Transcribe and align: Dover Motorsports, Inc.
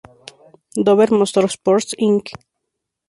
Dover 0.87 1.09
Motorsports, 1.19 1.89
Inc. 2.09 2.33